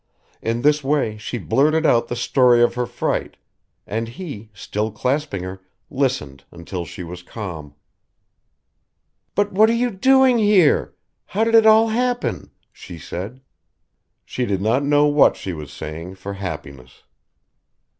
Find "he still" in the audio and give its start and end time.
4.07-4.89